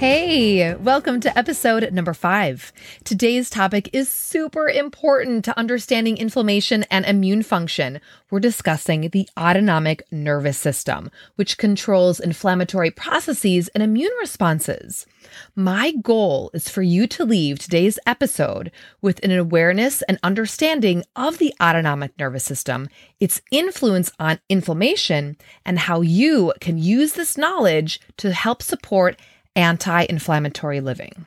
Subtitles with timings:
[0.00, 2.72] Hey, welcome to episode number five.
[3.04, 8.00] Today's topic is super important to understanding inflammation and immune function.
[8.30, 15.04] We're discussing the autonomic nervous system, which controls inflammatory processes and immune responses.
[15.54, 18.72] My goal is for you to leave today's episode
[19.02, 22.88] with an awareness and understanding of the autonomic nervous system,
[23.20, 25.36] its influence on inflammation,
[25.66, 29.20] and how you can use this knowledge to help support
[29.60, 31.26] anti inflammatory living.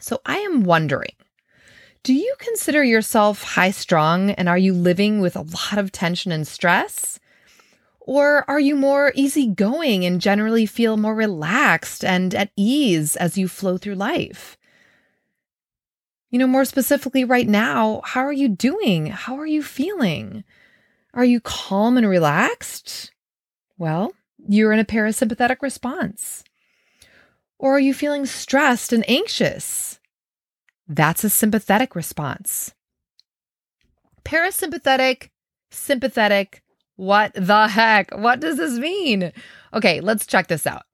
[0.00, 1.12] So I am wondering
[2.02, 6.32] do you consider yourself high strung and are you living with a lot of tension
[6.32, 7.20] and stress?
[8.00, 13.48] Or are you more easygoing and generally feel more relaxed and at ease as you
[13.48, 14.56] flow through life?
[16.30, 19.06] You know, more specifically, right now, how are you doing?
[19.06, 20.44] How are you feeling?
[21.12, 23.12] Are you calm and relaxed?
[23.78, 24.12] Well,
[24.48, 26.44] you're in a parasympathetic response.
[27.60, 30.00] Or are you feeling stressed and anxious?
[30.88, 32.72] That's a sympathetic response.
[34.24, 35.28] Parasympathetic,
[35.70, 36.62] sympathetic,
[36.96, 38.16] what the heck?
[38.16, 39.30] What does this mean?
[39.74, 40.84] Okay, let's check this out.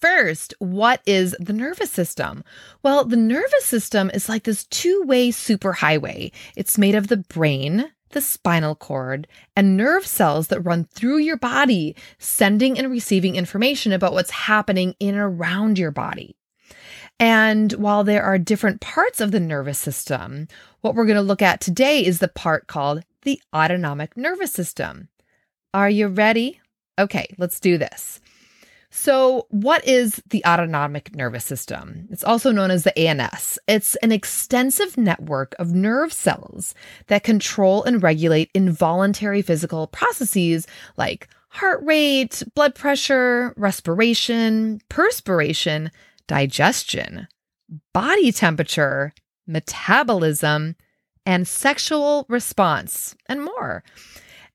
[0.00, 2.42] First, what is the nervous system?
[2.82, 6.32] Well, the nervous system is like this two way superhighway.
[6.56, 11.36] It's made of the brain, the spinal cord, and nerve cells that run through your
[11.36, 16.36] body, sending and receiving information about what's happening in and around your body.
[17.20, 20.46] And while there are different parts of the nervous system,
[20.80, 25.08] what we're going to look at today is the part called the autonomic nervous system.
[25.74, 26.60] Are you ready?
[26.98, 28.20] Okay, let's do this.
[28.90, 32.08] So, what is the autonomic nervous system?
[32.10, 33.58] It's also known as the ANS.
[33.68, 36.74] It's an extensive network of nerve cells
[37.08, 40.66] that control and regulate involuntary physical processes
[40.96, 45.90] like heart rate, blood pressure, respiration, perspiration,
[46.26, 47.28] digestion,
[47.92, 49.12] body temperature,
[49.46, 50.76] metabolism,
[51.26, 53.84] and sexual response, and more.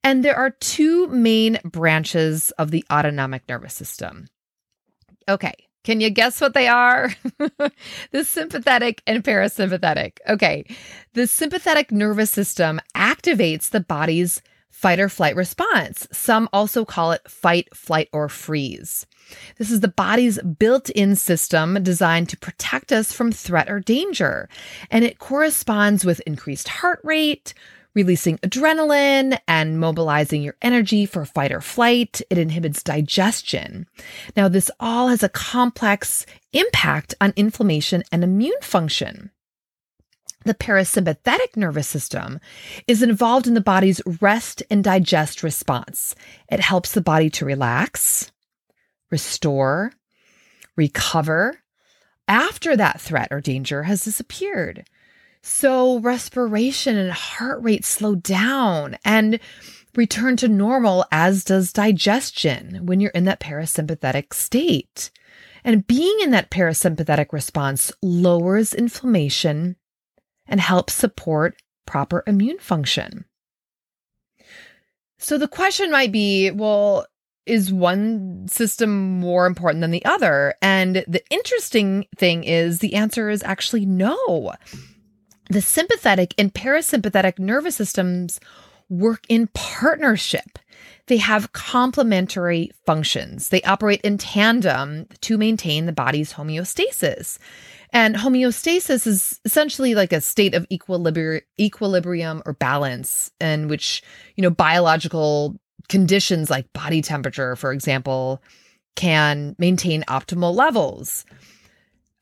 [0.04, 4.28] And there are two main branches of the autonomic nervous system.
[5.30, 5.54] Okay,
[5.84, 7.14] can you guess what they are?
[8.12, 10.18] the sympathetic and parasympathetic.
[10.28, 10.66] Okay,
[11.14, 16.08] the sympathetic nervous system activates the body's fight or flight response.
[16.12, 19.06] Some also call it fight, flight, or freeze.
[19.58, 24.50] This is the body's built in system designed to protect us from threat or danger.
[24.90, 27.54] And it corresponds with increased heart rate,
[27.96, 32.22] releasing adrenaline and mobilizing your energy for fight or flight.
[32.30, 33.88] It inhibits digestion.
[34.36, 39.32] Now, this all has a complex impact on inflammation and immune function.
[40.46, 42.40] The parasympathetic nervous system
[42.86, 46.16] is involved in the body's rest and digest response.
[46.52, 48.32] It helps the body to relax,
[49.10, 49.94] restore,
[50.76, 51.60] recover
[52.28, 54.86] after that threat or danger has disappeared.
[55.46, 59.42] So respiration and heart rate slow down and
[59.94, 65.12] return to normal, as does digestion when you're in that parasympathetic state.
[65.66, 69.76] And being in that parasympathetic response lowers inflammation
[70.48, 73.26] and helps support proper immune function.
[75.18, 77.06] So the question might be well,
[77.46, 80.56] is one system more important than the other?
[80.62, 84.54] And the interesting thing is the answer is actually no.
[85.50, 88.40] The sympathetic and parasympathetic nervous systems
[88.90, 90.60] work in partnership.
[91.08, 93.50] They have complementary functions.
[93.50, 97.38] They operate in tandem to maintain the body's homeostasis.
[97.92, 104.02] And homeostasis is essentially like a state of equilibri- equilibrium or balance in which,
[104.36, 108.42] you know, biological conditions like body temperature, for example,
[108.96, 111.26] can maintain optimal levels.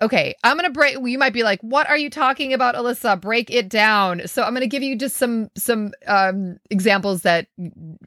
[0.02, 3.22] Okay, I'm to break you might be like, "What are you talking about, Alyssa?
[3.22, 7.48] Break it down." So I'm to give you just some some um examples that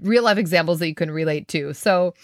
[0.00, 1.72] real life examples that you can relate to.
[1.72, 2.14] So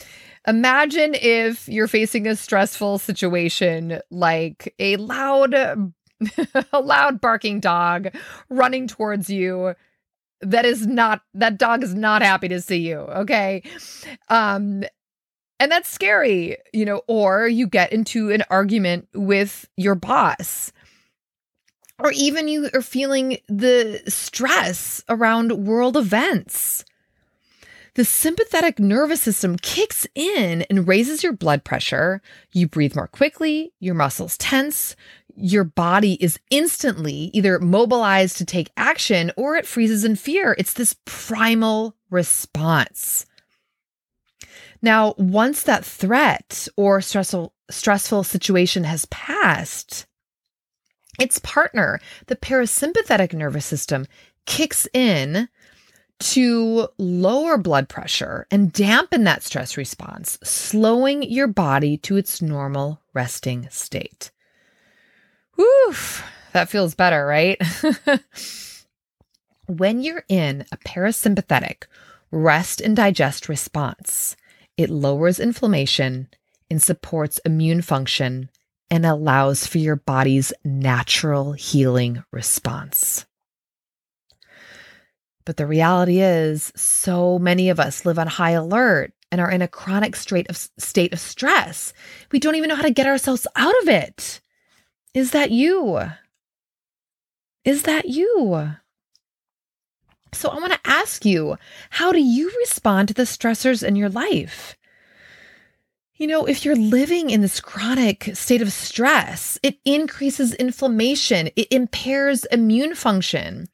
[0.47, 5.55] imagine if you're facing a stressful situation like a loud
[6.73, 8.09] a loud barking dog
[8.49, 9.75] running towards you
[10.43, 13.63] that is not that dog is not happy to see you, okay?
[14.29, 14.85] Um
[15.61, 20.73] and that's scary, you know, or you get into an argument with your boss.
[22.03, 26.85] or even you are feeling the stress around world events.
[27.95, 32.23] The sympathetic nervous system kicks in and raises your blood pressure.
[32.53, 34.97] You breathe more quickly, your muscles tense,
[35.37, 40.55] your body is instantly either mobilized to take action or it freezes in fear.
[40.59, 43.27] It's this primal response.
[44.83, 50.07] Now, once that threat or stressful stressful situation has passed,
[51.21, 54.07] its partner, the parasympathetic nervous system,
[54.47, 55.49] kicks in
[56.19, 63.01] to lower blood pressure and dampen that stress response, slowing your body to its normal
[63.15, 64.31] resting state.
[65.57, 65.95] Whew,
[66.53, 67.61] that feels better, right?
[69.67, 71.85] when you're in a parasympathetic
[72.31, 74.37] rest and digest response,
[74.77, 76.29] it lowers inflammation
[76.71, 78.51] and supports immune function
[78.91, 83.27] and allows for your body's natural healing response.
[85.45, 89.63] But the reality is, so many of us live on high alert and are in
[89.63, 91.93] a chronic state of, state of stress.
[92.31, 94.41] We don't even know how to get ourselves out of it.
[95.15, 96.01] Is that you?
[97.65, 98.75] Is that you?
[100.33, 101.57] So I want to ask you,
[101.91, 104.77] how do you respond to the stressors in your life?
[106.15, 111.69] You know, if you're living in this chronic state of stress, it increases inflammation, it
[111.71, 113.69] impairs immune function.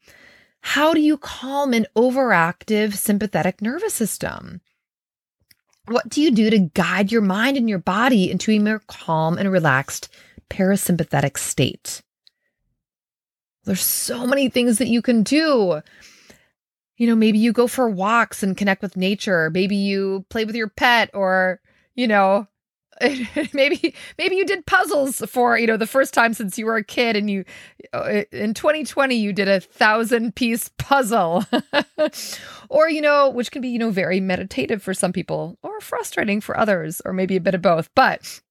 [0.61, 4.61] How do you calm an overactive sympathetic nervous system?
[5.87, 9.37] What do you do to guide your mind and your body into a more calm
[9.37, 10.09] and relaxed
[10.49, 12.01] parasympathetic state?
[13.65, 15.81] There's so many things that you can do
[16.97, 19.49] you know, maybe you go for walks and connect with nature.
[19.51, 21.61] Maybe you play with your pet or,
[21.95, 22.47] you know,
[23.53, 26.83] maybe maybe you did puzzles for, you know, the first time since you were a
[26.83, 27.45] kid and you
[27.93, 31.45] uh, in 2020 you did a 1000 piece puzzle.
[32.69, 36.41] or, you know, which can be, you know, very meditative for some people or frustrating
[36.41, 37.89] for others or maybe a bit of both.
[37.93, 38.41] But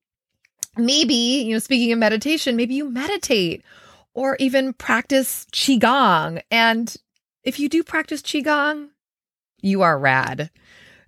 [0.76, 3.64] maybe, you know, speaking of meditation, maybe you meditate
[4.14, 6.96] or even practice qigong and
[7.46, 8.88] if you do practice Qigong,
[9.62, 10.50] you are rad.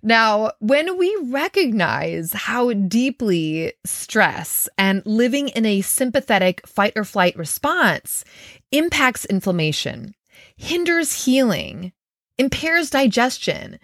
[0.01, 7.35] Now, when we recognize how deeply stress and living in a sympathetic fight or flight
[7.37, 8.23] response
[8.71, 10.15] impacts inflammation,
[10.55, 11.91] hinders healing,
[12.37, 13.77] impairs digestion,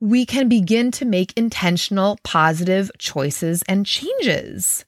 [0.00, 4.84] we can begin to make intentional positive choices and changes.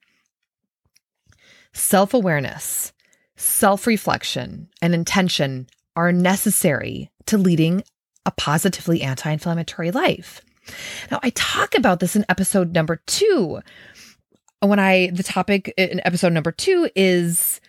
[1.72, 2.92] Self awareness,
[3.36, 7.82] self reflection, and intention are necessary to leading
[8.26, 10.42] a positively anti inflammatory life.
[11.10, 13.60] Now, I talk about this in episode number two.
[14.60, 17.60] When I, the topic in episode number two is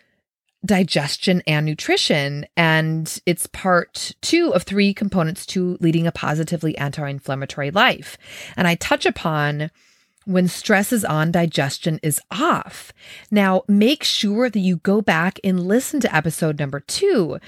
[0.65, 2.45] digestion and nutrition.
[2.55, 8.17] And it's part two of three components to leading a positively anti inflammatory life.
[8.55, 9.71] And I touch upon
[10.25, 12.93] when stress is on, digestion is off.
[13.29, 17.39] Now, make sure that you go back and listen to episode number two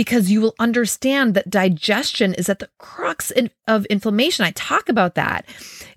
[0.00, 4.46] because you will understand that digestion is at the crux in, of inflammation.
[4.46, 5.44] I talk about that.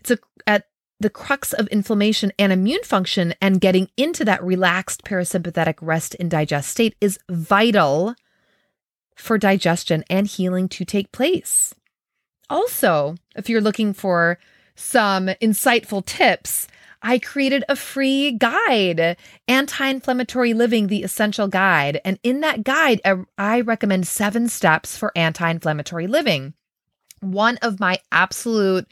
[0.02, 0.68] It's a, at
[1.00, 6.30] the crux of inflammation and immune function, and getting into that relaxed parasympathetic rest and
[6.30, 8.14] digest state is vital
[9.16, 11.74] for digestion and healing to take place.
[12.50, 14.38] Also, if you're looking for
[14.76, 16.68] some insightful tips,
[17.04, 19.18] I created a free guide,
[19.48, 22.00] Anti Inflammatory Living, the Essential Guide.
[22.06, 26.54] And in that guide, uh, I recommend seven steps for anti inflammatory living.
[27.20, 28.88] One of my absolute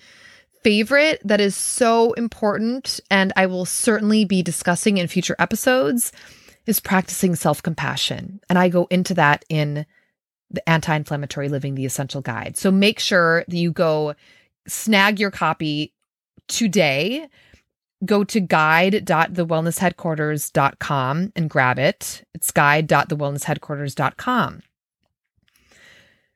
[0.62, 6.12] favorite that is so important, and I will certainly be discussing in future episodes,
[6.65, 8.41] is practicing self compassion.
[8.50, 9.86] And I go into that in
[10.50, 12.58] the Anti Inflammatory Living, the Essential Guide.
[12.58, 14.15] So make sure that you go
[14.68, 15.94] snag your copy
[16.50, 17.30] today
[18.05, 22.24] go to guide.thewellnessheadquarters.com and grab it.
[22.34, 24.62] It's guide.thewellnessheadquarters.com.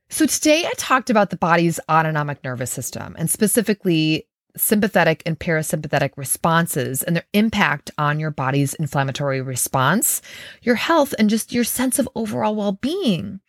[0.10, 6.12] So today I talked about the body's autonomic nervous system and specifically sympathetic and parasympathetic
[6.16, 10.22] responses and their impact on your body's inflammatory response,
[10.62, 13.42] your health, and just your sense of overall well being.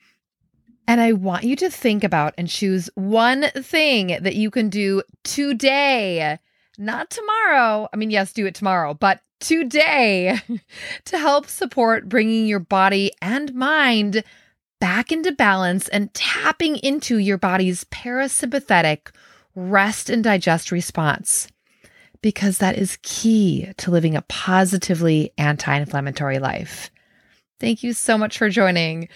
[0.89, 5.03] And I want you to think about and choose one thing that you can do
[5.25, 6.39] today
[6.79, 7.89] not tomorrow.
[7.93, 10.39] I mean, yes, do it tomorrow, but today
[11.05, 14.25] to help support bringing your body and mind
[14.81, 19.09] back into balance and tapping into your body's parasympathetic
[19.55, 21.49] rest and digest response.
[22.23, 26.91] Because that is key to living a positively anti inflammatory life.
[27.61, 29.09] Thank you so much for joining.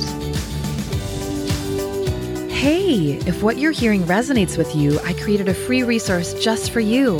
[2.49, 6.79] Hey, if what you're hearing resonates with you, I created a free resource just for
[6.79, 7.19] you